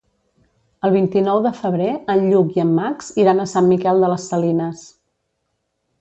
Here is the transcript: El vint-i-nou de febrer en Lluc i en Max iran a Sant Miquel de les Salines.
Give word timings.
El 0.87 0.93
vint-i-nou 0.95 1.41
de 1.47 1.51
febrer 1.57 1.91
en 2.15 2.25
Lluc 2.31 2.57
i 2.57 2.65
en 2.65 2.73
Max 2.79 3.13
iran 3.25 3.45
a 3.45 3.49
Sant 3.55 3.69
Miquel 3.75 4.03
de 4.05 4.11
les 4.15 4.29
Salines. 4.33 4.85